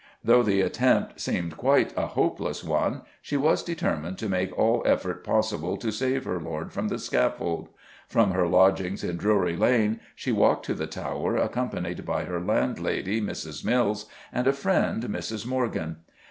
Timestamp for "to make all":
4.17-4.81